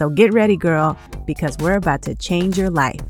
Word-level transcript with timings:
So 0.00 0.08
get 0.08 0.32
ready, 0.32 0.56
girl, 0.56 0.96
because 1.26 1.58
we're 1.58 1.76
about 1.76 2.00
to 2.04 2.14
change 2.14 2.56
your 2.56 2.70
life. 2.70 3.02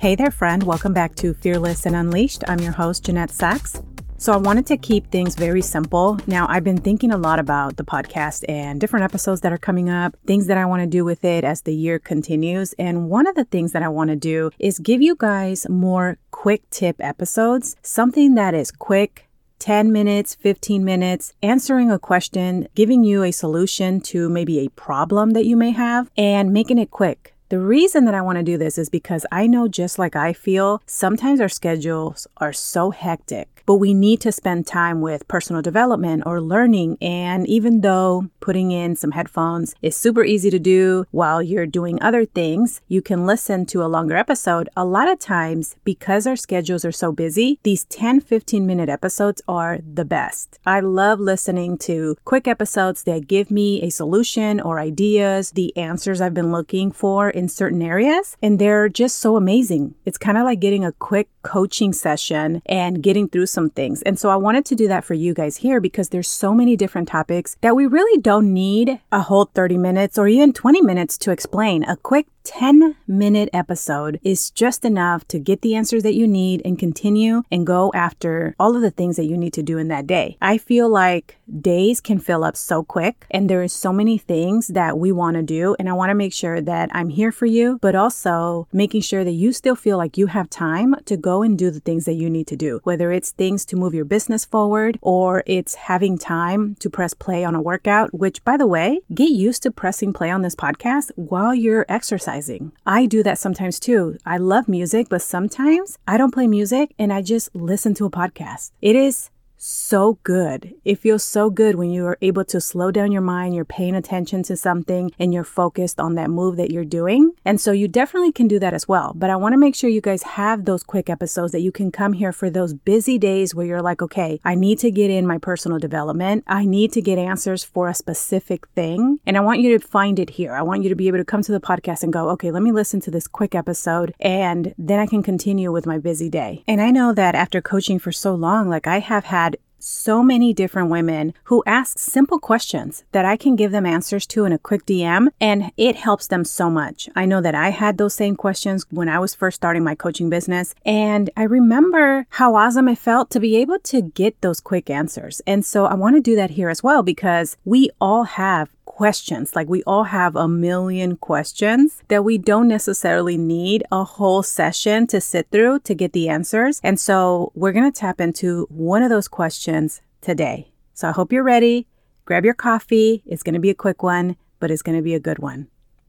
Hey 0.00 0.16
there, 0.16 0.32
friend. 0.32 0.64
Welcome 0.64 0.92
back 0.92 1.14
to 1.14 1.32
Fearless 1.32 1.86
and 1.86 1.94
Unleashed. 1.94 2.42
I'm 2.48 2.58
your 2.58 2.72
host, 2.72 3.04
Jeanette 3.04 3.30
Sachs. 3.30 3.80
So 4.16 4.32
I 4.32 4.38
wanted 4.38 4.66
to 4.66 4.76
keep 4.76 5.12
things 5.12 5.36
very 5.36 5.62
simple. 5.62 6.18
Now, 6.26 6.48
I've 6.48 6.64
been 6.64 6.80
thinking 6.80 7.12
a 7.12 7.16
lot 7.16 7.38
about 7.38 7.76
the 7.76 7.84
podcast 7.84 8.44
and 8.48 8.80
different 8.80 9.04
episodes 9.04 9.42
that 9.42 9.52
are 9.52 9.58
coming 9.58 9.88
up, 9.88 10.16
things 10.26 10.48
that 10.48 10.58
I 10.58 10.66
want 10.66 10.82
to 10.82 10.88
do 10.88 11.04
with 11.04 11.24
it 11.24 11.44
as 11.44 11.62
the 11.62 11.72
year 11.72 12.00
continues. 12.00 12.72
And 12.80 13.08
one 13.08 13.28
of 13.28 13.36
the 13.36 13.44
things 13.44 13.70
that 13.70 13.84
I 13.84 13.88
want 13.88 14.10
to 14.10 14.16
do 14.16 14.50
is 14.58 14.80
give 14.80 15.00
you 15.00 15.14
guys 15.16 15.68
more 15.68 16.18
quick 16.32 16.68
tip 16.70 16.96
episodes, 16.98 17.76
something 17.82 18.34
that 18.34 18.54
is 18.54 18.72
quick, 18.72 19.23
10 19.64 19.90
minutes, 19.90 20.34
15 20.34 20.84
minutes, 20.84 21.32
answering 21.42 21.90
a 21.90 21.98
question, 21.98 22.68
giving 22.74 23.02
you 23.02 23.22
a 23.22 23.30
solution 23.30 23.98
to 23.98 24.28
maybe 24.28 24.58
a 24.58 24.68
problem 24.68 25.30
that 25.30 25.46
you 25.46 25.56
may 25.56 25.70
have, 25.70 26.10
and 26.18 26.52
making 26.52 26.76
it 26.76 26.90
quick. 26.90 27.33
The 27.50 27.58
reason 27.58 28.04
that 28.06 28.14
I 28.14 28.22
want 28.22 28.38
to 28.38 28.42
do 28.42 28.56
this 28.56 28.78
is 28.78 28.88
because 28.88 29.26
I 29.30 29.46
know 29.46 29.68
just 29.68 29.98
like 29.98 30.16
I 30.16 30.32
feel, 30.32 30.82
sometimes 30.86 31.40
our 31.40 31.48
schedules 31.48 32.26
are 32.38 32.52
so 32.52 32.90
hectic 32.90 33.54
but 33.66 33.76
we 33.76 33.94
need 33.94 34.20
to 34.20 34.32
spend 34.32 34.66
time 34.66 35.00
with 35.00 35.26
personal 35.28 35.62
development 35.62 36.22
or 36.26 36.40
learning. 36.40 36.98
And 37.00 37.46
even 37.46 37.80
though 37.80 38.28
putting 38.40 38.70
in 38.70 38.96
some 38.96 39.12
headphones 39.12 39.74
is 39.82 39.96
super 39.96 40.24
easy 40.24 40.50
to 40.50 40.58
do 40.58 41.06
while 41.10 41.42
you're 41.42 41.66
doing 41.66 42.00
other 42.02 42.24
things, 42.24 42.80
you 42.88 43.00
can 43.00 43.26
listen 43.26 43.66
to 43.66 43.82
a 43.82 43.86
longer 43.88 44.16
episode. 44.16 44.68
A 44.76 44.84
lot 44.84 45.08
of 45.08 45.18
times, 45.18 45.76
because 45.84 46.26
our 46.26 46.36
schedules 46.36 46.84
are 46.84 46.92
so 46.92 47.12
busy, 47.12 47.58
these 47.62 47.84
10 47.86 48.20
15 48.20 48.66
minute 48.66 48.88
episodes 48.88 49.42
are 49.48 49.78
the 49.82 50.04
best. 50.04 50.58
I 50.66 50.80
love 50.80 51.20
listening 51.20 51.78
to 51.78 52.16
quick 52.24 52.46
episodes 52.46 53.04
that 53.04 53.28
give 53.28 53.50
me 53.50 53.82
a 53.82 53.90
solution 53.90 54.60
or 54.60 54.78
ideas, 54.78 55.52
the 55.52 55.76
answers 55.76 56.20
I've 56.20 56.34
been 56.34 56.52
looking 56.52 56.92
for 56.92 57.30
in 57.34 57.48
certain 57.48 57.82
areas, 57.82 58.36
and 58.42 58.58
they're 58.58 58.88
just 58.88 59.18
so 59.18 59.36
amazing. 59.36 59.94
It's 60.04 60.18
kind 60.18 60.38
of 60.38 60.44
like 60.44 60.60
getting 60.60 60.84
a 60.84 60.92
quick 60.92 61.28
coaching 61.42 61.92
session 61.92 62.62
and 62.66 63.02
getting 63.02 63.28
through 63.28 63.46
some 63.46 63.70
things. 63.70 64.02
And 64.02 64.18
so 64.18 64.30
I 64.30 64.36
wanted 64.36 64.64
to 64.66 64.74
do 64.74 64.88
that 64.88 65.04
for 65.04 65.14
you 65.14 65.34
guys 65.34 65.58
here 65.58 65.80
because 65.80 66.08
there's 66.08 66.28
so 66.28 66.54
many 66.54 66.76
different 66.76 67.08
topics 67.08 67.56
that 67.60 67.76
we 67.76 67.86
really 67.86 68.20
don't 68.20 68.52
need 68.52 69.00
a 69.12 69.22
whole 69.22 69.46
30 69.54 69.78
minutes 69.78 70.18
or 70.18 70.26
even 70.26 70.52
20 70.52 70.82
minutes 70.82 71.18
to 71.18 71.30
explain. 71.30 71.84
A 71.84 71.96
quick 71.96 72.26
10 72.44 72.94
minute 73.06 73.48
episode 73.52 74.20
is 74.22 74.50
just 74.50 74.84
enough 74.84 75.26
to 75.28 75.38
get 75.38 75.62
the 75.62 75.74
answers 75.74 76.02
that 76.02 76.14
you 76.14 76.28
need 76.28 76.60
and 76.64 76.78
continue 76.78 77.42
and 77.50 77.66
go 77.66 77.90
after 77.94 78.54
all 78.60 78.76
of 78.76 78.82
the 78.82 78.90
things 78.90 79.16
that 79.16 79.24
you 79.24 79.36
need 79.36 79.54
to 79.54 79.62
do 79.62 79.78
in 79.78 79.88
that 79.88 80.06
day. 80.06 80.36
I 80.42 80.58
feel 80.58 80.88
like 80.88 81.38
days 81.60 82.00
can 82.00 82.18
fill 82.18 82.44
up 82.44 82.56
so 82.56 82.84
quick 82.84 83.26
and 83.30 83.48
there 83.48 83.62
is 83.62 83.72
so 83.72 83.92
many 83.92 84.18
things 84.18 84.68
that 84.68 84.98
we 84.98 85.10
want 85.10 85.36
to 85.36 85.42
do 85.42 85.74
and 85.78 85.88
I 85.88 85.94
want 85.94 86.10
to 86.10 86.14
make 86.14 86.34
sure 86.34 86.60
that 86.60 86.90
I'm 86.92 87.08
here 87.08 87.23
for 87.32 87.46
you, 87.46 87.78
but 87.82 87.94
also 87.94 88.68
making 88.72 89.02
sure 89.02 89.24
that 89.24 89.32
you 89.32 89.52
still 89.52 89.76
feel 89.76 89.98
like 89.98 90.16
you 90.16 90.26
have 90.26 90.48
time 90.50 90.94
to 91.04 91.16
go 91.16 91.42
and 91.42 91.58
do 91.58 91.70
the 91.70 91.80
things 91.80 92.04
that 92.04 92.14
you 92.14 92.30
need 92.30 92.46
to 92.48 92.56
do, 92.56 92.80
whether 92.84 93.12
it's 93.12 93.32
things 93.32 93.64
to 93.66 93.76
move 93.76 93.94
your 93.94 94.04
business 94.04 94.44
forward 94.44 94.98
or 95.02 95.42
it's 95.46 95.74
having 95.74 96.18
time 96.18 96.76
to 96.76 96.88
press 96.88 97.14
play 97.14 97.44
on 97.44 97.54
a 97.54 97.62
workout, 97.62 98.12
which 98.14 98.44
by 98.44 98.56
the 98.56 98.66
way, 98.66 99.00
get 99.12 99.30
used 99.30 99.62
to 99.62 99.70
pressing 99.70 100.12
play 100.12 100.30
on 100.30 100.42
this 100.42 100.54
podcast 100.54 101.10
while 101.16 101.54
you're 101.54 101.86
exercising 101.88 102.14
exercising. 102.14 102.72
I 102.86 103.06
do 103.06 103.22
that 103.22 103.38
sometimes 103.38 103.80
too. 103.80 104.18
I 104.24 104.38
love 104.38 104.68
music, 104.68 105.08
but 105.08 105.22
sometimes 105.22 105.98
I 106.06 106.16
don't 106.16 106.32
play 106.32 106.46
music 106.46 106.94
and 106.98 107.12
I 107.12 107.22
just 107.22 107.54
listen 107.54 107.94
to 107.94 108.06
a 108.06 108.10
podcast. 108.10 108.72
It 108.80 108.96
is 108.96 109.30
so 109.56 110.18
good. 110.22 110.74
It 110.84 110.98
feels 110.98 111.22
so 111.22 111.50
good 111.50 111.76
when 111.76 111.90
you 111.90 112.04
are 112.06 112.18
able 112.20 112.44
to 112.46 112.60
slow 112.60 112.90
down 112.90 113.12
your 113.12 113.22
mind, 113.22 113.54
you're 113.54 113.64
paying 113.64 113.94
attention 113.94 114.42
to 114.44 114.56
something, 114.56 115.10
and 115.18 115.32
you're 115.32 115.44
focused 115.44 115.98
on 115.98 116.14
that 116.16 116.30
move 116.30 116.56
that 116.56 116.70
you're 116.70 116.84
doing. 116.84 117.32
And 117.44 117.60
so 117.60 117.72
you 117.72 117.88
definitely 117.88 118.32
can 118.32 118.48
do 118.48 118.58
that 118.58 118.74
as 118.74 118.86
well. 118.86 119.12
But 119.14 119.30
I 119.30 119.36
want 119.36 119.52
to 119.52 119.58
make 119.58 119.74
sure 119.74 119.88
you 119.88 120.00
guys 120.00 120.22
have 120.22 120.64
those 120.64 120.82
quick 120.82 121.08
episodes 121.08 121.52
that 121.52 121.60
you 121.60 121.72
can 121.72 121.90
come 121.90 122.12
here 122.12 122.32
for 122.32 122.50
those 122.50 122.74
busy 122.74 123.18
days 123.18 123.54
where 123.54 123.66
you're 123.66 123.82
like, 123.82 124.02
okay, 124.02 124.40
I 124.44 124.54
need 124.54 124.78
to 124.80 124.90
get 124.90 125.10
in 125.10 125.26
my 125.26 125.38
personal 125.38 125.78
development. 125.78 126.44
I 126.46 126.64
need 126.64 126.92
to 126.92 127.02
get 127.02 127.18
answers 127.18 127.64
for 127.64 127.88
a 127.88 127.94
specific 127.94 128.66
thing. 128.68 129.20
And 129.26 129.36
I 129.36 129.40
want 129.40 129.60
you 129.60 129.78
to 129.78 129.86
find 129.86 130.18
it 130.18 130.30
here. 130.30 130.54
I 130.54 130.62
want 130.62 130.82
you 130.82 130.88
to 130.88 130.94
be 130.94 131.08
able 131.08 131.18
to 131.18 131.24
come 131.24 131.42
to 131.42 131.52
the 131.52 131.60
podcast 131.60 132.02
and 132.02 132.12
go, 132.12 132.28
okay, 132.30 132.50
let 132.50 132.62
me 132.62 132.72
listen 132.72 133.00
to 133.02 133.10
this 133.10 133.26
quick 133.26 133.54
episode 133.54 134.14
and 134.20 134.74
then 134.76 134.98
I 134.98 135.06
can 135.06 135.22
continue 135.22 135.72
with 135.72 135.86
my 135.86 135.98
busy 135.98 136.28
day. 136.28 136.62
And 136.66 136.80
I 136.80 136.90
know 136.90 137.12
that 137.14 137.34
after 137.34 137.60
coaching 137.60 137.98
for 137.98 138.12
so 138.12 138.34
long, 138.34 138.68
like 138.68 138.86
I 138.86 138.98
have 138.98 139.24
had 139.24 139.53
so 139.84 140.22
many 140.22 140.54
different 140.54 140.88
women 140.88 141.34
who 141.44 141.62
ask 141.66 141.98
simple 141.98 142.38
questions 142.38 143.04
that 143.12 143.24
I 143.24 143.36
can 143.36 143.54
give 143.54 143.70
them 143.70 143.84
answers 143.84 144.26
to 144.28 144.44
in 144.44 144.52
a 144.52 144.58
quick 144.58 144.86
DM, 144.86 145.28
and 145.40 145.70
it 145.76 145.96
helps 145.96 146.26
them 146.26 146.44
so 146.44 146.70
much. 146.70 147.08
I 147.14 147.26
know 147.26 147.40
that 147.40 147.54
I 147.54 147.68
had 147.68 147.98
those 147.98 148.14
same 148.14 148.34
questions 148.34 148.86
when 148.90 149.08
I 149.08 149.18
was 149.18 149.34
first 149.34 149.56
starting 149.56 149.84
my 149.84 149.94
coaching 149.94 150.30
business, 150.30 150.74
and 150.86 151.28
I 151.36 151.42
remember 151.42 152.26
how 152.30 152.54
awesome 152.54 152.88
it 152.88 152.98
felt 152.98 153.30
to 153.30 153.40
be 153.40 153.56
able 153.56 153.78
to 153.80 154.00
get 154.00 154.40
those 154.40 154.60
quick 154.60 154.88
answers. 154.88 155.42
And 155.46 155.64
so 155.64 155.84
I 155.84 155.94
want 155.94 156.16
to 156.16 156.20
do 156.20 156.36
that 156.36 156.50
here 156.50 156.70
as 156.70 156.82
well 156.82 157.02
because 157.02 157.56
we 157.64 157.90
all 158.00 158.24
have 158.24 158.70
questions. 158.84 159.54
Like 159.56 159.68
we 159.68 159.82
all 159.84 160.04
have 160.04 160.36
a 160.36 160.48
million 160.48 161.16
questions 161.16 162.02
that 162.08 162.24
we 162.24 162.38
don't 162.38 162.68
necessarily 162.68 163.36
need 163.36 163.84
a 163.90 164.04
whole 164.04 164.42
session 164.42 165.06
to 165.08 165.20
sit 165.20 165.48
through 165.50 165.80
to 165.80 165.94
get 165.94 166.12
the 166.12 166.28
answers. 166.28 166.80
And 166.82 166.98
so 166.98 167.52
we're 167.54 167.72
going 167.72 167.90
to 167.90 168.00
tap 168.00 168.20
into 168.20 168.66
one 168.70 169.02
of 169.02 169.10
those 169.10 169.28
questions 169.28 170.00
today. 170.20 170.72
So 170.92 171.08
I 171.08 171.12
hope 171.12 171.32
you're 171.32 171.42
ready. 171.42 171.86
Grab 172.24 172.44
your 172.44 172.54
coffee. 172.54 173.22
It's 173.26 173.42
going 173.42 173.54
to 173.54 173.60
be 173.60 173.70
a 173.70 173.74
quick 173.74 174.02
one, 174.02 174.36
but 174.60 174.70
it's 174.70 174.82
going 174.82 174.96
to 174.96 175.02
be 175.02 175.14
a 175.14 175.20
good 175.20 175.38
one. 175.38 175.68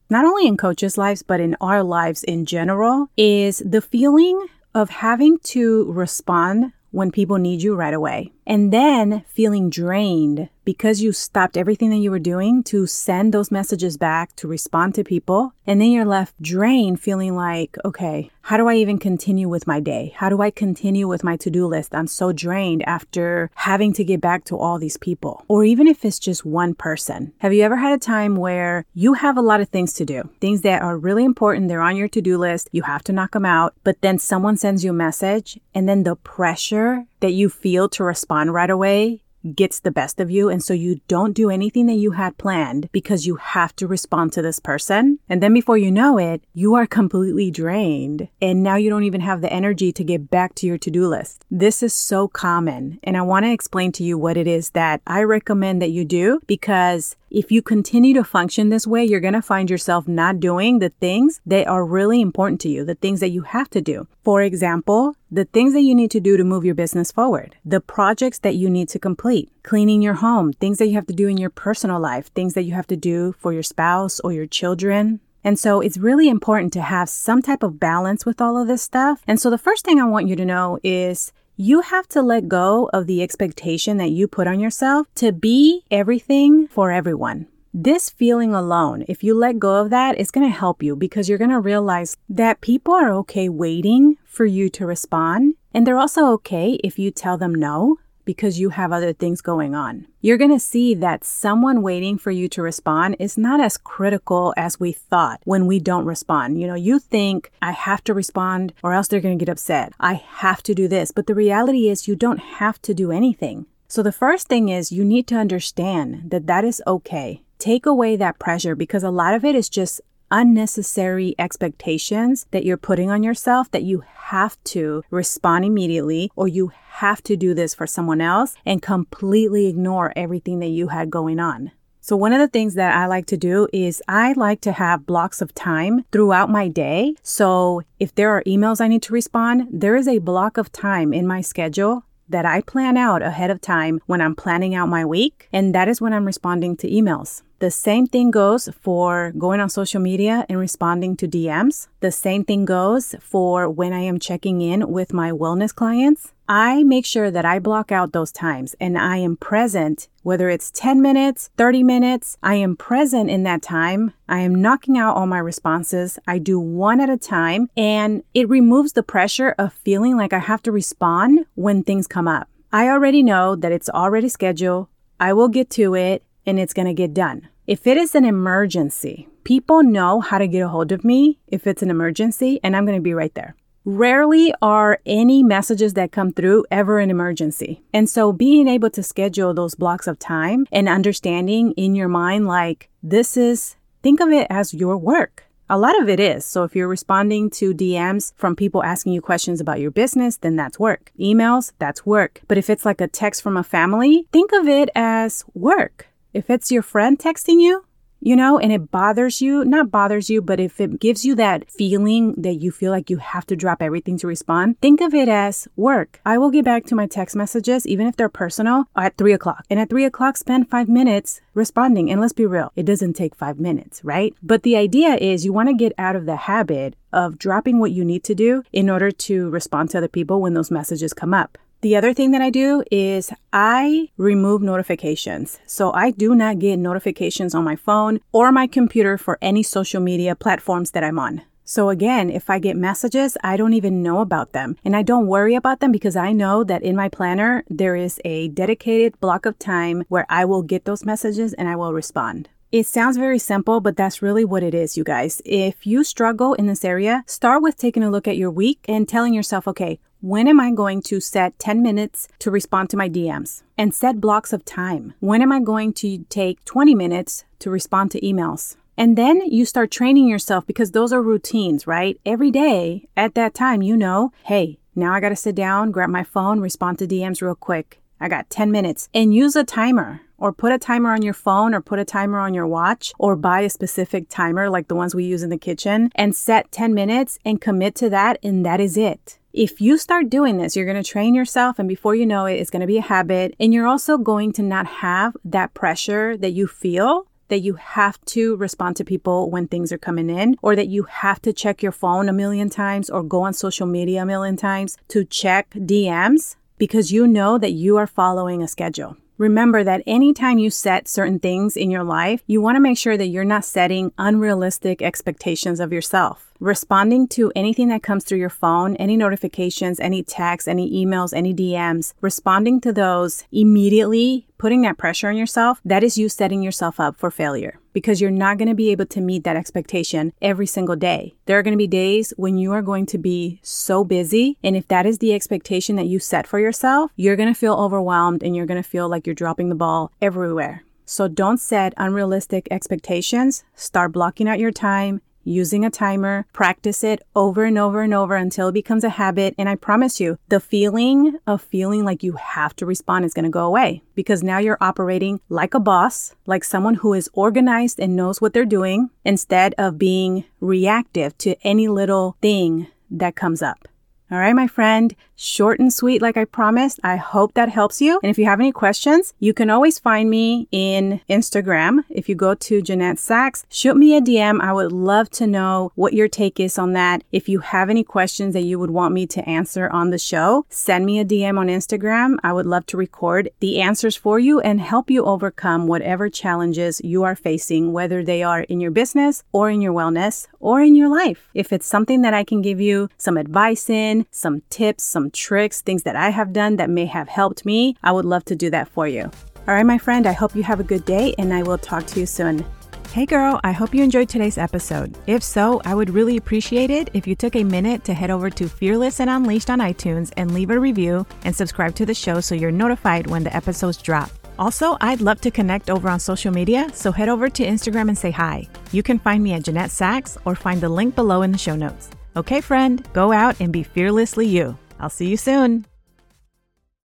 Not 0.10 0.26
only 0.26 0.48
in 0.48 0.56
coaches' 0.56 0.98
lives, 0.98 1.24
but 1.24 1.40
in 1.40 1.58
our 1.60 1.84
lives 1.84 2.24
in 2.24 2.46
general, 2.46 3.10
is 3.18 3.64
the 3.66 3.82
feeling 3.82 4.46
of 4.74 4.90
having 4.90 5.40
to 5.40 5.92
respond 5.92 6.72
when 6.92 7.12
people 7.12 7.38
need 7.38 7.62
you 7.62 7.76
right 7.76 7.94
away. 7.94 8.32
And 8.46 8.72
then 8.72 9.24
feeling 9.28 9.70
drained 9.70 10.50
because 10.66 11.02
you 11.02 11.14
stopped 11.14 11.56
everything 11.56 11.92
that 11.92 11.98
you 11.98 12.12
were 12.12 12.20
doing 12.20 12.64
to 12.64 12.86
send 12.88 13.34
those 13.34 13.52
messages 13.52 13.98
back 13.98 14.36
to 14.38 14.48
respond 14.48 14.96
to 14.96 15.04
people. 15.04 15.54
And 15.68 15.80
then 15.80 15.92
you're 15.92 16.06
left 16.06 16.40
drained, 16.42 17.00
feeling 17.00 17.36
like, 17.36 17.78
okay, 17.86 18.32
how 18.42 18.58
do 18.58 18.68
I 18.68 18.76
even 18.76 19.00
continue 19.00 19.50
with 19.50 19.66
my 19.66 19.80
day? 19.80 20.14
How 20.16 20.30
do 20.30 20.40
I 20.40 20.52
continue 20.52 21.08
with 21.08 21.24
my 21.24 21.36
to 21.38 21.50
do 21.50 21.66
list? 21.66 21.96
I'm 21.96 22.06
so 22.06 22.32
drained 22.32 22.84
after 22.88 23.50
having 23.56 23.92
to 23.94 24.04
get 24.04 24.22
back 24.22 24.46
to 24.46 24.58
all 24.58 24.78
these 24.78 24.98
people. 24.98 25.44
Or 25.48 25.64
even 25.64 25.88
if 25.88 26.06
it's 26.06 26.20
just 26.20 26.46
one 26.46 26.76
person. 26.76 27.34
Have 27.40 27.54
you 27.54 27.64
ever 27.64 27.76
had 27.76 27.94
a 27.94 27.98
time 27.98 28.36
where 28.36 28.86
you 28.94 29.14
have 29.14 29.38
a 29.38 29.42
lot 29.42 29.62
of 29.62 29.70
things 29.70 29.94
to 29.94 30.06
do, 30.06 30.30
things 30.42 30.62
that 30.62 30.84
are 30.84 30.96
really 30.96 31.26
important, 31.26 31.70
they're 31.70 31.82
on 31.82 31.96
your 31.96 32.08
to 32.10 32.22
do 32.22 32.38
list, 32.38 32.70
you 32.72 32.84
have 32.84 33.04
to 33.06 33.14
knock 33.14 33.32
them 33.32 33.46
out, 33.46 33.74
but 33.84 34.02
then 34.02 34.20
someone 34.20 34.58
sends 34.58 34.84
you 34.84 34.92
a 34.92 34.94
message 34.94 35.60
and 35.74 35.90
then 35.90 36.04
the 36.04 36.16
pressure 36.16 37.06
that 37.22 37.34
you 37.34 37.50
feel 37.50 37.90
to 37.90 38.04
respond 38.04 38.54
right 38.54 38.70
away 38.70 39.22
gets 39.54 39.80
the 39.80 39.92
best 39.92 40.20
of 40.20 40.32
you. 40.32 40.50
And 40.50 40.64
so 40.64 40.74
you 40.74 41.02
don't 41.08 41.34
do 41.34 41.50
anything 41.50 41.86
that 41.88 41.96
you 41.96 42.12
had 42.12 42.38
planned 42.38 42.90
because 42.92 43.28
you 43.28 43.36
have 43.36 43.76
to 43.78 43.88
respond 43.88 44.34
to 44.34 44.42
this 44.42 44.60
person. 44.60 45.20
And 45.30 45.42
then 45.42 45.54
before 45.54 45.78
you 45.78 45.92
know 45.92 46.18
it, 46.18 46.42
you 46.54 46.76
are 46.76 46.88
completely 46.88 47.52
drained. 47.52 48.28
And 48.42 48.64
now 48.64 48.76
you 48.76 48.90
don't 48.90 49.04
even 49.04 49.22
have 49.22 49.42
the 49.42 49.52
energy 49.52 49.92
to 49.92 50.04
get 50.04 50.30
back 50.30 50.56
to 50.56 50.68
your 50.68 50.78
to 50.80 50.92
do 50.92 51.08
list. 51.08 51.46
This 51.52 51.84
is 51.84 51.94
so 51.94 52.28
common. 52.28 53.00
And 53.04 53.18
I 53.18 53.22
want 53.22 53.46
to 53.46 53.52
explain 53.52 53.92
to 53.94 54.04
you 54.04 54.18
what 54.18 54.38
it 54.38 54.48
is 54.48 54.72
that 54.72 55.02
I 55.06 55.24
recommend 55.24 55.82
that 55.82 55.92
you 55.92 56.06
do 56.06 56.40
because 56.48 57.16
if 57.36 57.52
you 57.52 57.62
continue 57.62 58.14
to 58.14 58.24
function 58.24 58.70
this 58.70 58.88
way, 58.88 59.04
you're 59.04 59.20
going 59.20 59.34
to 59.34 59.42
find 59.42 59.70
yourself 59.70 60.08
not 60.08 60.40
doing 60.40 60.80
the 60.80 60.88
things 60.88 61.42
that 61.46 61.68
are 61.68 61.86
really 61.86 62.22
important 62.22 62.62
to 62.62 62.70
you, 62.70 62.86
the 62.86 62.96
things 62.96 63.20
that 63.20 63.32
you 63.32 63.42
have 63.42 63.70
to 63.72 63.82
do. 63.82 64.08
For 64.24 64.42
example, 64.42 65.16
the 65.30 65.44
things 65.44 65.74
that 65.74 65.82
you 65.82 65.94
need 65.94 66.12
to 66.12 66.22
do 66.22 66.38
to 66.38 66.46
move 66.46 66.64
your 66.64 66.76
business 66.76 67.12
forward, 67.12 67.58
the 67.66 67.82
projects 67.82 68.40
that 68.40 68.56
you 68.56 68.70
need 68.70 68.88
to 68.88 69.00
complete, 69.00 69.52
cleaning 69.64 70.02
your 70.02 70.14
home, 70.14 70.54
things 70.54 70.78
that 70.78 70.88
you 70.88 70.94
have 70.94 71.08
to 71.08 71.14
do 71.14 71.28
in 71.28 71.36
your 71.38 71.50
personal 71.50 72.00
life, 72.00 72.32
things 72.32 72.54
that 72.54 72.64
you 72.64 72.74
have 72.74 72.88
to 72.88 72.96
do 72.96 73.36
for 73.38 73.52
your 73.52 73.64
spouse 73.64 74.22
or 74.22 74.32
your 74.32 74.48
children, 74.48 75.20
and 75.44 75.60
so 75.60 75.80
it's 75.80 75.98
really 75.98 76.28
important 76.28 76.74
to 76.74 76.82
have 76.82 77.08
some 77.08 77.42
type 77.42 77.62
of 77.62 77.80
balance 77.80 78.26
with 78.26 78.42
all 78.42 78.58
of 78.58 78.68
this 78.68 78.82
stuff. 78.82 79.22
And 79.28 79.40
so 79.40 79.52
the 79.52 79.60
first 79.60 79.86
thing 79.86 80.00
I 80.00 80.06
want 80.06 80.28
you 80.28 80.36
to 80.38 80.44
know 80.44 80.80
is 80.82 81.32
you 81.58 81.82
have 81.82 82.08
to 82.10 82.22
let 82.22 82.50
go 82.50 82.90
of 82.92 83.08
the 83.08 83.22
expectation 83.22 83.98
that 83.98 84.12
you 84.12 84.28
put 84.28 84.48
on 84.48 84.60
yourself 84.60 85.08
to 85.16 85.32
be 85.32 85.84
everything 85.90 86.68
for 86.68 86.92
everyone. 86.92 87.48
This 87.74 88.10
feeling 88.10 88.54
alone, 88.54 89.06
if 89.08 89.24
you 89.24 89.34
let 89.34 89.60
go 89.60 89.76
of 89.76 89.90
that, 89.90 90.20
it's 90.20 90.32
going 90.32 90.46
to 90.46 90.58
help 90.58 90.84
you 90.84 90.96
because 90.96 91.28
you're 91.28 91.38
going 91.38 91.52
to 91.52 91.60
realize 91.60 92.18
that 92.30 92.62
people 92.62 92.94
are 92.94 93.12
okay 93.12 93.50
waiting 93.50 94.18
for 94.26 94.46
you 94.46 94.70
to 94.70 94.86
respond. 94.86 95.56
And 95.74 95.86
they're 95.86 95.98
also 95.98 96.28
okay 96.34 96.80
if 96.84 97.00
you 97.00 97.12
tell 97.12 97.38
them 97.38 97.56
no 97.56 97.98
because 98.26 98.60
you 98.60 98.70
have 98.70 98.92
other 98.92 99.14
things 99.14 99.42
going 99.42 99.74
on. 99.76 100.08
You're 100.22 100.38
going 100.38 100.52
to 100.52 100.60
see 100.60 100.96
that 100.96 101.24
someone 101.24 101.82
waiting 101.82 102.18
for 102.18 102.32
you 102.32 102.50
to 102.50 102.62
respond 102.62 103.16
is 103.20 103.38
not 103.38 103.62
as 103.62 103.78
critical 103.78 104.54
as 104.58 104.80
we 104.80 104.92
thought 104.92 105.40
when 105.44 105.68
we 105.68 105.80
don't 105.80 106.06
respond. 106.06 106.60
You 106.60 106.68
know, 106.68 106.76
you 106.76 107.00
think, 107.00 107.52
I 107.62 107.72
have 107.72 108.04
to 108.06 108.14
respond 108.14 108.74
or 108.84 108.94
else 108.94 109.08
they're 109.08 109.22
going 109.22 109.38
to 109.38 109.46
get 109.46 109.52
upset. 109.52 109.94
I 110.00 110.16
have 110.16 110.64
to 110.64 110.74
do 110.74 110.88
this. 110.88 111.12
But 111.12 111.28
the 111.28 111.36
reality 111.36 111.90
is, 111.90 112.08
you 112.08 112.16
don't 112.16 112.40
have 112.40 112.82
to 112.82 112.94
do 112.94 113.12
anything. 113.12 113.68
So 113.88 114.02
the 114.02 114.12
first 114.12 114.48
thing 114.48 114.70
is 114.70 114.92
you 114.92 115.06
need 115.06 115.28
to 115.28 115.36
understand 115.36 116.32
that 116.32 116.48
that 116.48 116.66
is 116.66 116.82
okay. 116.88 117.44
Take 117.60 117.86
away 117.86 118.16
that 118.16 118.40
pressure 118.40 118.76
because 118.76 119.04
a 119.04 119.12
lot 119.12 119.34
of 119.34 119.46
it 119.46 119.56
is 119.56 119.70
just 119.70 120.02
unnecessary 120.32 121.36
expectations 121.38 122.46
that 122.52 122.66
you're 122.66 122.78
putting 122.78 123.10
on 123.10 123.24
yourself 123.24 123.70
that 123.72 123.84
you 123.84 124.04
have 124.16 124.62
to 124.64 125.04
respond 125.12 125.66
immediately 125.66 126.32
or 126.36 126.48
you 126.48 126.72
have 126.88 127.22
to 127.24 127.36
do 127.36 127.54
this 127.54 127.76
for 127.76 127.86
someone 127.86 128.22
else 128.22 128.56
and 128.66 128.82
completely 128.82 129.68
ignore 129.68 130.14
everything 130.16 130.60
that 130.60 130.68
you 130.68 130.88
had 130.88 131.10
going 131.10 131.40
on. 131.40 131.72
So, 132.02 132.16
one 132.16 132.34
of 132.34 132.40
the 132.40 132.48
things 132.48 132.76
that 132.76 132.96
I 132.96 133.08
like 133.08 133.26
to 133.28 133.38
do 133.38 133.68
is 133.74 134.04
I 134.08 134.34
like 134.34 134.62
to 134.62 134.72
have 134.72 135.08
blocks 135.08 135.42
of 135.42 135.56
time 135.56 136.06
throughout 136.12 136.52
my 136.52 136.68
day. 136.68 137.16
So, 137.24 137.82
if 138.00 138.14
there 138.14 138.30
are 138.30 138.44
emails 138.44 138.80
I 138.80 138.88
need 138.88 139.02
to 139.04 139.14
respond, 139.14 139.68
there 139.72 139.96
is 139.96 140.08
a 140.08 140.20
block 140.20 140.58
of 140.58 140.72
time 140.72 141.14
in 141.14 141.26
my 141.26 141.42
schedule 141.42 142.04
that 142.30 142.46
I 142.46 142.62
plan 142.62 142.96
out 142.96 143.24
ahead 143.24 143.50
of 143.50 143.60
time 143.60 144.02
when 144.06 144.22
I'm 144.22 144.36
planning 144.36 144.76
out 144.76 144.88
my 144.88 145.04
week, 145.04 145.48
and 145.52 145.74
that 145.74 145.88
is 145.88 146.00
when 146.00 146.14
I'm 146.14 146.26
responding 146.26 146.78
to 146.78 146.88
emails. 146.88 147.42
The 147.60 147.72
same 147.72 148.06
thing 148.06 148.32
goes 148.32 148.68
for 148.82 149.32
going 149.38 149.62
on 149.62 149.70
social 149.70 150.02
media 150.02 150.46
and 150.50 150.60
responding 150.60 151.16
to 151.18 151.28
DMs. 151.28 151.88
The 152.02 152.12
same 152.12 152.44
thing 152.44 152.66
goes 152.66 153.16
for 153.22 153.70
when 153.70 153.94
I 153.94 154.02
am 154.02 154.20
checking 154.20 154.62
in 154.62 154.90
with 154.90 155.14
my 155.14 155.32
wellness 155.32 155.74
clients. 155.74 156.34
I 156.50 156.84
make 156.84 157.06
sure 157.06 157.32
that 157.32 157.46
I 157.46 157.60
block 157.60 157.94
out 157.94 158.12
those 158.12 158.32
times 158.32 158.76
and 158.80 158.98
I 158.98 159.18
am 159.18 159.38
present, 159.38 160.10
whether 160.22 160.50
it's 160.50 160.70
10 160.72 161.02
minutes, 161.02 161.50
30 161.58 161.82
minutes, 161.82 162.38
I 162.44 162.56
am 162.56 162.76
present 162.76 163.30
in 163.30 163.44
that 163.44 163.62
time. 163.62 164.14
I 164.28 164.42
am 164.42 164.62
knocking 164.62 164.98
out 164.98 165.16
all 165.16 165.26
my 165.26 165.40
responses. 165.40 166.20
I 166.28 166.40
do 166.40 166.60
one 166.60 167.00
at 167.00 167.10
a 167.10 167.18
time 167.18 167.70
and 167.78 168.24
it 168.34 168.50
removes 168.50 168.94
the 168.94 169.02
pressure 169.02 169.56
of 169.58 169.74
feeling 169.74 170.18
like 170.18 170.34
I 170.34 170.40
have 170.40 170.62
to 170.64 170.72
respond 170.72 171.46
when 171.56 171.84
things 171.84 172.06
come 172.06 172.28
up. 172.28 172.50
I 172.72 172.90
already 172.90 173.24
know 173.24 173.56
that 173.56 173.72
it's 173.72 173.90
already 173.90 174.28
scheduled. 174.28 174.88
I 175.20 175.32
will 175.32 175.48
get 175.48 175.70
to 175.72 175.96
it 175.96 176.22
and 176.46 176.60
it's 176.60 176.74
going 176.74 176.88
to 176.88 176.94
get 176.94 177.14
done. 177.14 177.48
If 177.68 177.88
it 177.88 177.98
is 177.98 178.14
an 178.16 178.26
emergency, 178.26 179.28
people 179.44 179.84
know 179.84 180.20
how 180.22 180.38
to 180.38 180.48
get 180.48 180.62
a 180.62 180.68
hold 180.68 180.92
of 180.92 181.04
me 181.04 181.40
if 181.48 181.66
it's 181.66 181.82
an 181.82 181.90
emergency, 181.90 182.60
and 182.64 182.76
I'm 182.76 182.86
going 182.86 182.98
to 182.98 183.02
be 183.02 183.14
right 183.14 183.34
there. 183.34 183.56
Rarely 183.86 184.54
are 184.64 185.00
any 185.06 185.44
messages 185.44 185.94
that 185.94 186.12
come 186.12 186.34
through 186.34 186.66
ever 186.72 186.98
an 186.98 187.12
emergency. 187.12 187.84
And 187.94 188.10
so 188.10 188.32
being 188.32 188.68
able 188.68 188.90
to 188.90 189.04
schedule 189.04 189.54
those 189.54 189.76
blocks 189.76 190.08
of 190.08 190.18
time 190.18 190.66
and 190.72 190.90
understanding 190.90 191.72
in 191.74 191.94
your 191.94 192.08
mind, 192.08 192.48
like, 192.48 192.90
this 193.04 193.38
is, 193.38 193.76
think 194.02 194.20
of 194.20 194.30
it 194.30 194.48
as 194.50 194.74
your 194.74 194.98
work. 194.98 195.44
A 195.70 195.78
lot 195.78 196.00
of 196.00 196.10
it 196.10 196.20
is. 196.20 196.46
So 196.46 196.64
if 196.64 196.76
you're 196.76 196.88
responding 196.88 197.50
to 197.52 197.74
DMs 197.74 198.34
from 198.36 198.56
people 198.56 198.84
asking 198.84 199.14
you 199.14 199.22
questions 199.22 199.60
about 199.60 199.80
your 199.80 199.92
business, 199.92 200.38
then 200.38 200.56
that's 200.56 200.80
work. 200.80 201.12
Emails, 201.20 201.72
that's 201.80 202.06
work. 202.06 202.42
But 202.48 202.60
if 202.60 202.70
it's 202.70 202.86
like 202.86 203.02
a 203.02 203.08
text 203.08 203.42
from 203.42 203.58
a 203.58 203.64
family, 203.64 204.28
think 204.32 204.52
of 204.52 204.68
it 204.68 204.90
as 204.96 205.44
work. 205.56 206.08
If 206.36 206.50
it's 206.50 206.70
your 206.70 206.82
friend 206.82 207.18
texting 207.18 207.62
you, 207.62 207.86
you 208.20 208.36
know, 208.36 208.60
and 208.60 208.74
it 208.74 208.92
bothers 208.92 209.40
you, 209.40 209.64
not 209.64 209.90
bothers 209.90 210.30
you, 210.30 210.42
but 210.42 210.60
if 210.60 210.82
it 210.82 211.00
gives 211.00 211.24
you 211.24 211.34
that 211.36 211.72
feeling 211.72 212.34
that 212.34 212.56
you 212.56 212.72
feel 212.72 212.92
like 212.92 213.10
you 213.10 213.18
have 213.18 213.46
to 213.46 213.56
drop 213.56 213.82
everything 213.82 214.18
to 214.18 214.28
respond, 214.28 214.78
think 214.82 215.00
of 215.00 215.14
it 215.14 215.30
as 215.30 215.70
work. 215.78 216.20
I 216.26 216.38
will 216.38 216.52
get 216.52 216.66
back 216.66 216.84
to 216.88 216.96
my 216.96 217.08
text 217.08 217.38
messages, 217.38 217.88
even 217.88 218.06
if 218.06 218.18
they're 218.18 218.28
personal, 218.28 218.84
at 218.98 219.16
three 219.18 219.32
o'clock. 219.32 219.64
And 219.70 219.80
at 219.80 219.90
three 219.90 220.04
o'clock, 220.04 220.36
spend 220.36 220.70
five 220.70 220.90
minutes 220.90 221.40
responding. 221.54 222.12
And 222.12 222.20
let's 222.20 222.34
be 222.34 222.46
real, 222.46 222.74
it 222.76 222.86
doesn't 222.86 223.14
take 223.14 223.34
five 223.34 223.58
minutes, 223.58 224.04
right? 224.04 224.36
But 224.44 224.64
the 224.64 224.76
idea 224.76 225.16
is 225.16 225.46
you 225.46 225.54
want 225.54 225.70
to 225.70 225.74
get 225.74 225.94
out 225.98 226.18
of 226.18 226.26
the 226.26 226.36
habit 226.36 226.98
of 227.14 227.40
dropping 227.40 227.80
what 227.80 227.92
you 227.92 228.04
need 228.04 228.26
to 228.26 228.36
do 228.36 228.64
in 228.74 228.90
order 228.90 229.10
to 229.10 229.50
respond 229.52 229.92
to 229.92 230.00
other 230.00 230.10
people 230.10 230.42
when 230.42 230.54
those 230.54 230.70
messages 230.70 231.14
come 231.14 231.34
up. 231.34 231.58
The 231.86 231.96
other 231.96 232.16
thing 232.16 232.32
that 232.32 232.42
I 232.42 232.50
do 232.50 232.84
is 232.90 233.32
I 233.54 234.10
remove 234.18 234.64
notifications. 234.64 235.60
So 235.68 235.94
I 235.94 236.10
do 236.10 236.34
not 236.34 236.58
get 236.58 236.80
notifications 236.80 237.54
on 237.54 237.64
my 237.64 237.76
phone 237.76 238.22
or 238.32 238.52
my 238.52 238.66
computer 238.66 239.20
for 239.20 239.38
any 239.40 239.62
social 239.62 240.02
media 240.02 240.36
platforms 240.36 240.90
that 240.94 241.04
I'm 241.04 241.20
on. 241.20 241.44
So 241.64 241.90
again, 241.90 242.32
if 242.32 242.50
I 242.50 242.58
get 242.58 242.76
messages, 242.76 243.38
I 243.44 243.56
don't 243.56 243.74
even 243.74 244.02
know 244.02 244.22
about 244.22 244.52
them. 244.52 244.78
And 244.84 244.96
I 244.96 245.04
don't 245.04 245.28
worry 245.28 245.54
about 245.54 245.80
them 245.80 245.92
because 245.92 246.16
I 246.16 246.32
know 246.32 246.64
that 246.64 246.82
in 246.82 246.96
my 246.96 247.08
planner, 247.08 247.64
there 247.70 247.96
is 247.96 248.20
a 248.26 248.48
dedicated 248.48 249.20
block 249.20 249.46
of 249.46 249.60
time 249.60 250.06
where 250.10 250.26
I 250.28 250.44
will 250.44 250.64
get 250.64 250.86
those 250.86 251.06
messages 251.06 251.54
and 251.54 251.70
I 251.70 251.76
will 251.76 251.94
respond. 251.94 252.50
It 252.72 252.88
sounds 252.88 253.16
very 253.16 253.38
simple, 253.40 253.80
but 253.80 253.96
that's 253.96 254.24
really 254.24 254.44
what 254.44 254.64
it 254.64 254.74
is, 254.74 254.98
you 254.98 255.04
guys. 255.04 255.40
If 255.46 255.86
you 255.86 256.04
struggle 256.04 256.56
in 256.56 256.66
this 256.66 256.84
area, 256.84 257.24
start 257.28 257.62
with 257.62 257.78
taking 257.78 258.02
a 258.02 258.10
look 258.10 258.28
at 258.28 258.38
your 258.38 258.50
week 258.50 258.80
and 258.88 259.08
telling 259.08 259.36
yourself, 259.36 259.68
okay, 259.68 260.00
when 260.26 260.48
am 260.48 260.60
I 260.60 260.72
going 260.72 261.04
to 261.04 261.20
set 261.20 261.60
10 261.60 261.84
minutes 261.84 262.28
to 262.40 262.50
respond 262.50 262.90
to 262.90 262.98
my 262.98 263.08
DMs? 263.08 263.62
And 263.78 263.94
set 263.94 264.20
blocks 264.20 264.54
of 264.54 264.66
time. 264.66 265.14
When 265.20 265.44
am 265.44 265.52
I 265.52 265.60
going 265.60 265.94
to 266.02 266.26
take 266.30 266.66
20 266.66 266.96
minutes 266.96 267.44
to 267.60 267.70
respond 267.70 268.10
to 268.10 268.22
emails? 268.22 268.76
And 268.98 269.20
then 269.20 269.42
you 269.46 269.66
start 269.66 269.92
training 269.92 270.28
yourself 270.28 270.66
because 270.66 270.92
those 270.92 271.14
are 271.14 271.22
routines, 271.22 271.86
right? 271.86 272.20
Every 272.26 272.50
day 272.50 273.08
at 273.16 273.36
that 273.36 273.54
time, 273.54 273.84
you 273.84 273.96
know, 273.96 274.32
hey, 274.46 274.80
now 274.96 275.14
I 275.14 275.20
got 275.20 275.30
to 275.30 275.36
sit 275.36 275.54
down, 275.54 275.92
grab 275.92 276.10
my 276.10 276.24
phone, 276.24 276.60
respond 276.60 276.98
to 277.00 277.08
DMs 277.08 277.44
real 277.44 277.54
quick. 277.54 278.02
I 278.20 278.28
got 278.28 278.50
10 278.50 278.72
minutes 278.72 279.10
and 279.14 279.32
use 279.32 279.56
a 279.56 279.64
timer 279.64 280.22
or 280.40 280.52
put 280.52 280.72
a 280.72 280.80
timer 280.80 281.12
on 281.12 281.22
your 281.22 281.36
phone 281.36 281.76
or 281.76 281.82
put 281.82 282.00
a 282.00 282.06
timer 282.06 282.40
on 282.40 282.56
your 282.56 282.66
watch 282.66 283.14
or 283.20 283.36
buy 283.36 283.62
a 283.62 283.70
specific 283.70 284.28
timer 284.30 284.72
like 284.72 284.88
the 284.88 284.96
ones 284.96 285.14
we 285.14 285.24
use 285.24 285.44
in 285.44 285.52
the 285.52 285.58
kitchen 285.58 286.10
and 286.16 286.36
set 286.36 286.72
10 286.72 286.96
minutes 286.96 287.38
and 287.46 287.62
commit 287.62 287.94
to 287.94 288.10
that 288.10 288.40
and 288.42 288.66
that 288.66 288.80
is 288.80 288.98
it. 288.98 289.38
If 289.58 289.80
you 289.80 289.98
start 289.98 290.30
doing 290.30 290.58
this, 290.58 290.76
you're 290.76 290.84
going 290.84 291.02
to 291.02 291.10
train 291.10 291.34
yourself 291.34 291.80
and 291.80 291.88
before 291.88 292.14
you 292.14 292.26
know 292.26 292.46
it, 292.46 292.56
it's 292.56 292.70
going 292.70 292.82
to 292.82 292.88
be 292.88 292.98
a 292.98 293.02
habit 293.02 293.56
and 293.58 293.74
you're 293.74 293.88
also 293.88 294.18
going 294.18 294.52
to 294.52 294.62
not 294.62 294.86
have 294.86 295.38
that 295.46 295.74
pressure 295.74 296.36
that 296.36 296.52
you 296.52 296.68
feel 296.68 297.28
that 297.48 297.62
you 297.62 297.76
have 297.76 298.20
to 298.26 298.58
respond 298.58 298.98
to 298.98 299.06
people 299.06 299.50
when 299.50 299.66
things 299.66 299.94
are 299.94 299.98
coming 299.98 300.30
in, 300.30 300.58
or 300.62 300.76
that 300.76 300.88
you 300.88 301.04
have 301.04 301.42
to 301.44 301.54
check 301.54 301.82
your 301.82 301.92
phone 301.94 302.28
a 302.28 302.34
million 302.34 302.70
times 302.70 303.10
or 303.10 303.24
go 303.24 303.44
on 303.44 303.54
social 303.54 303.86
media 303.88 304.24
a 304.24 304.26
million 304.26 304.58
times 304.58 304.98
to 305.08 305.24
check 305.24 305.70
DMs 305.70 306.56
because 306.78 307.14
you 307.14 307.26
know 307.26 307.58
that 307.58 307.72
you 307.72 307.96
are 307.96 308.08
following 308.08 308.62
a 308.62 308.68
schedule. 308.68 309.16
Remember 309.38 309.84
that 309.84 310.02
anytime 310.08 310.58
you 310.58 310.70
set 310.70 311.08
certain 311.08 311.40
things 311.40 311.78
in 311.78 311.92
your 311.92 312.04
life, 312.04 312.42
you 312.48 312.62
want 312.62 312.78
to 312.78 312.82
make 312.82 312.98
sure 312.98 313.16
that 313.16 313.28
you're 313.28 313.46
not 313.46 313.64
setting 313.64 314.12
unrealistic 314.18 315.02
expectations 315.02 315.80
of 315.80 315.94
yourself. 315.94 316.52
Responding 316.66 317.28
to 317.28 317.52
anything 317.56 317.90
that 317.90 318.02
comes 318.02 318.24
through 318.24 318.40
your 318.40 318.50
phone, 318.50 318.96
any 318.96 319.16
notifications, 319.16 320.00
any 320.00 320.24
texts, 320.24 320.68
any 320.68 320.92
emails, 321.06 321.32
any 321.32 321.54
DMs, 321.54 322.16
responding 322.22 322.82
to 322.82 322.92
those 322.92 323.44
immediately, 323.52 324.48
putting 324.58 324.82
that 324.82 324.98
pressure 324.98 325.30
on 325.30 325.38
yourself, 325.38 325.80
that 325.86 326.04
is 326.04 326.18
you 326.18 326.28
setting 326.28 326.64
yourself 326.64 327.00
up 327.00 327.20
for 327.20 327.30
failure 327.30 327.78
because 327.94 328.20
you're 328.20 328.32
not 328.32 328.58
going 328.58 328.68
to 328.68 328.74
be 328.74 328.90
able 328.90 329.06
to 329.06 329.22
meet 329.22 329.44
that 329.44 329.56
expectation 329.56 330.34
every 330.42 330.66
single 330.66 330.96
day. 330.96 331.36
There 331.46 331.60
are 331.60 331.62
going 331.62 331.74
to 331.74 331.78
be 331.78 331.86
days 331.86 332.34
when 332.36 332.58
you 332.58 332.72
are 332.72 332.82
going 332.82 333.06
to 333.06 333.20
be 333.20 333.60
so 333.62 334.04
busy. 334.04 334.58
And 334.64 334.76
if 334.76 334.88
that 334.88 335.06
is 335.06 335.20
the 335.20 335.36
expectation 335.36 335.98
that 335.98 336.08
you 336.08 336.18
set 336.18 336.48
for 336.48 336.58
yourself, 336.58 337.12
you're 337.16 337.36
going 337.36 337.54
to 337.54 337.60
feel 337.60 337.76
overwhelmed 337.76 338.42
and 338.42 338.56
you're 338.56 338.66
going 338.66 338.82
to 338.82 338.90
feel 338.90 339.08
like 339.08 339.28
you're 339.28 339.36
dropping 339.36 339.70
the 339.70 339.76
ball 339.76 340.12
everywhere. 340.20 340.82
So 341.06 341.28
don't 341.28 341.60
set 341.60 341.94
unrealistic 341.98 342.68
expectations. 342.72 343.64
Start 343.76 344.12
blocking 344.12 344.50
out 344.50 344.58
your 344.58 344.72
time 344.72 345.22
using 345.46 345.86
a 345.86 345.90
timer, 345.90 346.46
practice 346.52 347.04
it 347.04 347.22
over 347.36 347.64
and 347.64 347.78
over 347.78 348.02
and 348.02 348.14
over 348.14 348.36
until 348.36 348.68
it 348.68 348.74
becomes 348.74 349.06
a 349.06 349.10
habit. 349.10 349.56
And 349.58 349.70
I 349.70 349.76
promise 349.76 350.20
you, 350.20 350.38
the 350.50 350.60
feeling 350.60 351.38
of 351.48 351.62
feeling 351.62 352.04
like 352.04 352.24
you 352.24 352.34
have 352.34 352.76
to 352.78 352.86
respond 352.86 353.24
is 353.24 353.34
going 353.34 353.46
to 353.46 353.50
go 353.50 353.66
away 353.66 354.02
because 354.16 354.44
now 354.44 354.58
you're 354.58 354.78
operating 354.82 355.40
like 355.48 355.74
a 355.74 355.80
boss, 355.80 356.36
like 356.46 356.64
someone 356.64 356.96
who 356.96 357.14
is 357.14 357.30
organized 357.34 358.00
and 358.00 358.16
knows 358.16 358.42
what 358.42 358.54
they're 358.54 358.66
doing 358.66 359.10
instead 359.24 359.74
of 359.78 359.98
being 359.98 360.44
reactive 360.60 361.38
to 361.38 361.56
any 361.64 361.88
little 361.88 362.36
thing 362.42 362.88
that 363.10 363.36
comes 363.36 363.62
up. 363.62 363.88
All 364.32 364.40
right, 364.40 364.54
my 364.54 364.66
friend, 364.66 365.16
short 365.36 365.80
and 365.80 365.94
sweet, 365.94 366.20
like 366.20 366.36
I 366.36 366.46
promised. 366.46 367.00
I 367.04 367.16
hope 367.16 367.54
that 367.54 367.70
helps 367.70 368.02
you. 368.02 368.20
And 368.24 368.32
if 368.32 368.40
you 368.40 368.46
have 368.46 368.60
any 368.60 368.72
questions, 368.72 369.36
you 369.40 369.54
can 369.54 369.70
always 369.70 370.00
find 370.00 370.32
me 370.32 370.68
in 370.72 371.22
Instagram. 371.30 372.06
If 372.10 372.28
you 372.28 372.34
go 372.34 372.56
to 372.56 372.82
Jeanette 372.82 373.20
Sachs, 373.20 373.66
shoot 373.70 373.96
me 373.96 374.18
a 374.18 374.22
DM. 374.22 374.62
I 374.62 374.74
would 374.74 374.92
love 374.92 375.30
to 375.32 375.46
know 375.46 375.92
what 375.94 376.14
your 376.14 376.28
take 376.28 376.60
is 376.60 376.80
on 376.80 376.94
that. 376.94 377.24
If 377.32 377.48
you 377.48 377.60
have 377.60 377.88
any 377.88 378.04
questions 378.04 378.56
that 378.56 378.64
you 378.64 378.80
would 378.80 378.90
want 378.90 379.14
me 379.14 379.28
to 379.28 379.48
answer 379.48 379.90
on 379.90 380.10
the 380.10 380.18
show, 380.18 380.66
send 380.70 381.06
me 381.06 381.20
a 381.20 381.26
DM 381.26 381.60
on 381.60 381.68
Instagram. 381.68 382.38
I 382.44 382.52
would 382.52 382.66
love 382.66 382.88
to 382.88 382.98
record 382.98 383.52
the 383.60 383.80
answers 383.80 384.16
for 384.16 384.40
you 384.40 384.60
and 384.60 384.82
help 384.82 385.12
you 385.12 385.24
overcome 385.26 385.86
whatever 385.86 386.30
challenges 386.30 387.00
you 387.04 387.22
are 387.22 387.36
facing, 387.36 387.94
whether 387.94 388.24
they 388.24 388.42
are 388.42 388.62
in 388.62 388.80
your 388.80 388.92
business 388.92 389.44
or 389.52 389.70
in 389.70 389.82
your 389.82 389.94
wellness 389.94 390.48
or 390.60 390.82
in 390.82 390.96
your 390.96 391.10
life. 391.10 391.52
If 391.54 391.72
it's 391.72 391.86
something 391.86 392.24
that 392.24 392.34
I 392.34 392.44
can 392.44 392.64
give 392.64 392.82
you 392.82 393.10
some 393.18 393.38
advice 393.38 393.88
in, 394.16 394.26
some 394.32 394.62
tips, 394.70 395.04
some 395.04 395.32
tricks, 395.32 395.82
things 395.82 396.04
that 396.04 396.16
I 396.16 396.30
have 396.30 396.54
done 396.54 396.78
that 396.78 396.90
may 396.90 397.06
have 397.06 397.28
helped 397.28 397.66
me, 397.66 397.96
I 398.04 398.12
would 398.12 398.26
love 398.26 398.46
to 398.46 398.56
do 398.56 398.70
that 398.70 398.88
for 398.88 399.08
you. 399.08 399.24
All 399.68 399.74
right, 399.74 399.86
my 399.86 399.98
friend, 399.98 400.28
I 400.28 400.32
hope 400.32 400.56
you 400.56 400.64
have 400.64 400.80
a 400.80 400.84
good 400.84 401.06
day 401.06 401.34
and 401.38 401.54
I 401.54 401.64
will 401.64 401.78
talk 401.78 402.06
to 402.08 402.20
you 402.20 402.26
soon. 402.26 402.66
Hey 403.12 403.26
girl, 403.26 403.60
I 403.64 403.72
hope 403.72 403.96
you 403.96 404.04
enjoyed 404.04 404.28
today's 404.28 404.58
episode. 404.58 405.18
If 405.26 405.42
so, 405.42 405.82
I 405.86 405.96
would 405.96 406.10
really 406.10 406.38
appreciate 406.38 406.90
it 406.90 407.10
if 407.14 407.26
you 407.26 407.36
took 407.36 407.56
a 407.56 407.64
minute 407.64 408.04
to 408.06 408.14
head 408.14 408.30
over 408.30 408.50
to 408.50 408.68
Fearless 408.68 409.22
and 409.22 409.30
Unleashed 409.30 409.70
on 409.70 409.80
iTunes 409.80 410.34
and 410.38 410.54
leave 410.54 410.70
a 410.70 410.80
review 410.80 411.26
and 411.46 411.56
subscribe 411.56 411.96
to 411.96 412.06
the 412.06 412.14
show 412.14 412.42
so 412.42 412.56
you're 412.56 412.72
notified 412.72 413.28
when 413.28 413.44
the 413.44 413.56
episodes 413.56 414.02
drop. 414.02 414.30
Also, 414.60 414.98
I'd 415.02 415.22
love 415.22 415.42
to 415.42 415.52
connect 415.52 415.90
over 415.90 416.10
on 416.10 416.20
social 416.20 416.52
media, 416.52 416.90
so 416.94 417.12
head 417.12 417.30
over 417.30 417.50
to 417.50 417.66
Instagram 417.66 418.08
and 418.10 418.18
say 418.18 418.32
hi. 418.32 418.68
You 418.92 419.04
can 419.04 419.20
find 419.20 419.44
me 419.44 419.54
at 419.54 419.64
Jeanette 419.64 419.92
Sachs 419.92 420.38
or 420.46 420.56
find 420.56 420.80
the 420.80 420.90
link 420.90 421.16
below 421.16 421.42
in 421.42 421.52
the 421.52 421.58
show 421.58 421.76
notes. 421.76 422.10
Okay, 422.38 422.60
friend, 422.60 423.08
go 423.14 423.32
out 423.32 423.62
and 423.62 423.72
be 423.72 423.84
fearlessly 423.84 424.46
you. 424.46 424.78
I'll 425.00 425.10
see 425.10 425.28
you 425.28 425.38
soon. 425.38 425.86